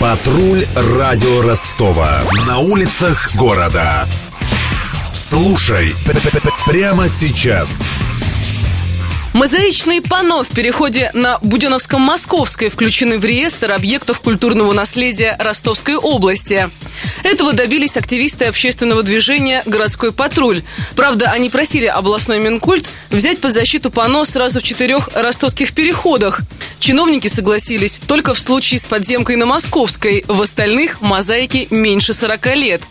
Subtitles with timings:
[0.00, 0.64] Патруль
[0.98, 2.22] радио Ростова.
[2.46, 4.08] На улицах города.
[5.12, 5.94] Слушай
[6.66, 7.90] прямо сейчас.
[9.32, 16.68] Мозаичные панно в переходе на Буденовском-Московской включены в реестр объектов культурного наследия Ростовской области.
[17.22, 20.62] Этого добились активисты общественного движения «Городской патруль».
[20.96, 26.40] Правда, они просили областной Минкульт взять под защиту панно сразу в четырех ростовских переходах.
[26.80, 32.82] Чиновники согласились только в случае с подземкой на Московской, в остальных мозаики меньше 40 лет.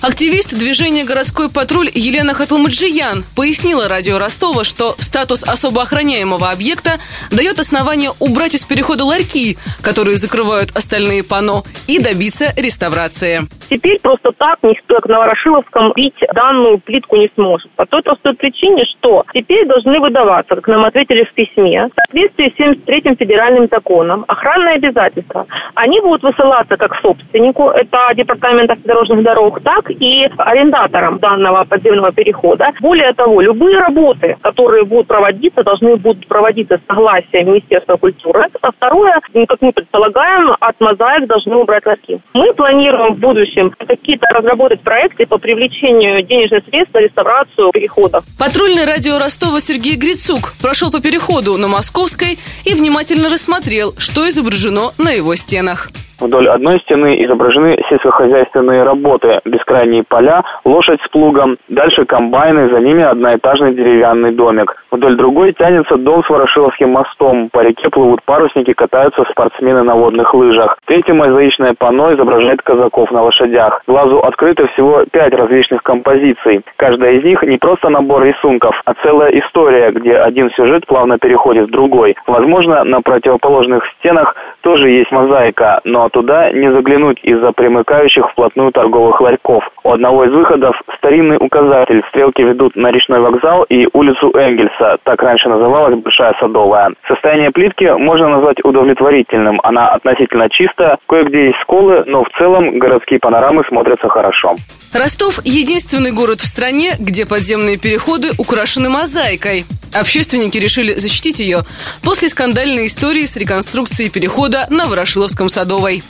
[0.00, 7.00] Активист движения «Городской патруль» Елена Хаталмаджиян пояснила радио Ростова, что статус особо охраняемого объекта
[7.30, 13.48] дает основание убрать из перехода ларьки, которые закрывают остальные пано, и добиться реставрации.
[13.68, 17.70] Теперь просто так никто к Новорошиловском бить данную плитку не сможет.
[17.72, 22.54] По той простой причине, что теперь должны выдаваться, как нам ответили в письме, в соответствии
[22.56, 25.46] с 73-м федеральным законом, охранные обязательства.
[25.74, 32.72] Они будут высылаться как собственнику, это Департамент автодорожных дорог, так и арендаторам данного подземного перехода.
[32.80, 38.46] Более того, любые работы, которые будут проводиться, должны будут проводиться с согласия Министерства культуры.
[38.62, 42.20] А второе, как мы предполагаем, от мозаик должны убрать ларьки.
[42.32, 48.24] Мы планируем в будущем какие-то разработать проекты по привлечению денежных средств на реставрацию переходов.
[48.38, 54.92] Патрульный радио Ростова Сергей Грицук прошел по переходу на Московской и внимательно рассмотрел, что изображено
[54.98, 55.90] на его стенах.
[56.20, 63.04] Вдоль одной стены изображены сельскохозяйственные работы, бескрайние поля, лошадь с плугом, дальше комбайны, за ними
[63.04, 64.74] одноэтажный деревянный домик.
[64.90, 70.34] Вдоль другой тянется дом с Ворошиловским мостом, по реке плывут парусники, катаются спортсмены на водных
[70.34, 70.78] лыжах.
[70.86, 73.82] Третье мозаичное панно изображает казаков на лошадях.
[73.86, 76.62] Глазу открыто всего пять различных композиций.
[76.76, 81.68] Каждая из них не просто набор рисунков, а целая история, где один сюжет плавно переходит
[81.68, 82.16] в другой.
[82.26, 89.20] Возможно, на противоположных стенах тоже есть мозаика, но туда не заглянуть из-за примыкающих вплотную торговых
[89.20, 89.64] ларьков.
[89.84, 92.02] У одного из выходов старинный указатель.
[92.10, 94.98] Стрелки ведут на речной вокзал и улицу Энгельса.
[95.04, 96.92] Так раньше называлась Большая Садовая.
[97.06, 99.60] Состояние плитки можно назвать удовлетворительным.
[99.62, 100.98] Она относительно чистая.
[101.08, 104.56] Кое-где есть сколы, но в целом городские панорамы смотрятся хорошо.
[104.94, 109.64] Ростов– единственный город в стране, где подземные переходы украшены мозаикой.
[109.92, 111.64] Общественники решили защитить ее
[112.02, 116.02] после скандальной истории с реконструкцией перехода на Ворошиловском Садовой.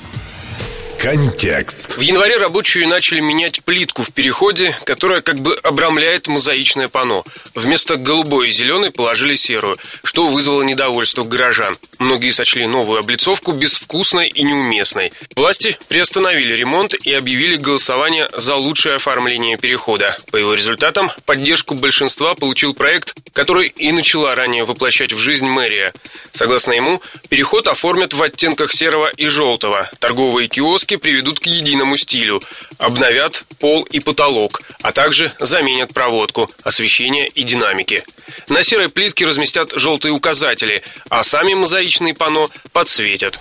[0.98, 1.96] Контекст.
[1.96, 7.24] В январе рабочие начали менять плитку в переходе, которая как бы обрамляет мозаичное панно.
[7.54, 11.76] Вместо голубой и зеленой положили серую, что вызвало недовольство горожан.
[12.00, 15.12] Многие сочли новую облицовку безвкусной и неуместной.
[15.36, 20.16] Власти приостановили ремонт и объявили голосование за лучшее оформление перехода.
[20.32, 25.92] По его результатам поддержку большинства получил проект, который и начала ранее воплощать в жизнь мэрия.
[26.32, 29.88] Согласно ему, переход оформят в оттенках серого и желтого.
[30.00, 32.40] Торговые киоски покраски приведут к единому стилю,
[32.78, 38.02] обновят пол и потолок, а также заменят проводку, освещение и динамики.
[38.48, 43.38] На серой плитке разместят желтые указатели, а сами мозаичные панно подсветят.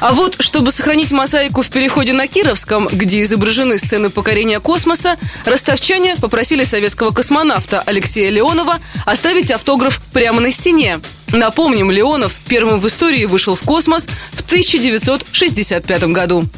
[0.00, 6.16] А вот, чтобы сохранить мозаику в переходе на Кировском, где изображены сцены покорения космоса, ростовчане
[6.16, 11.00] попросили советского космонавта Алексея Леонова оставить автограф прямо на стене.
[11.32, 16.48] Напомним, Леонов первым в истории вышел в космос в 1965 году.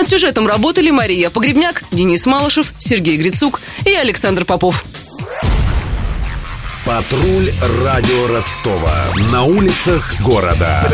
[0.00, 4.82] Над сюжетом работали Мария Погребняк, Денис Малышев, Сергей Грицук и Александр Попов.
[6.86, 7.50] Патруль
[7.84, 8.98] радио Ростова.
[9.30, 10.90] На улицах города.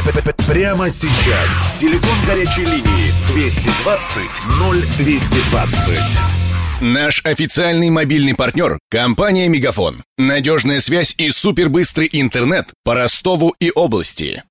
[0.48, 1.72] Прямо сейчас.
[1.78, 4.22] Телефон горячей линии 220
[4.98, 6.46] 0220.
[6.80, 10.02] Наш официальный мобильный партнер– компания «Мегафон».
[10.18, 14.42] Надежная связь и супербыстрый интернет по Ростову и области.